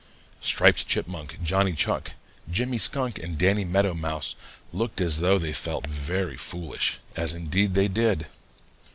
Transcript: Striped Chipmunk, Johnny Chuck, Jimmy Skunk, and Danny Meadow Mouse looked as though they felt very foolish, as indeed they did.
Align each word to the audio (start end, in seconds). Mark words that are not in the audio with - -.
Striped 0.41 0.87
Chipmunk, 0.87 1.43
Johnny 1.43 1.73
Chuck, 1.73 2.13
Jimmy 2.49 2.79
Skunk, 2.79 3.19
and 3.19 3.37
Danny 3.37 3.63
Meadow 3.63 3.93
Mouse 3.93 4.33
looked 4.73 4.99
as 4.99 5.19
though 5.19 5.37
they 5.37 5.53
felt 5.53 5.85
very 5.85 6.37
foolish, 6.37 6.97
as 7.15 7.33
indeed 7.33 7.75
they 7.75 7.87
did. 7.87 8.25